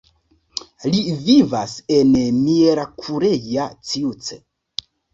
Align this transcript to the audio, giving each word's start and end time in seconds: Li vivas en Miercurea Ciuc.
Li 0.95 1.01
vivas 1.27 1.77
en 1.99 2.15
Miercurea 2.41 3.71
Ciuc. 3.93 4.35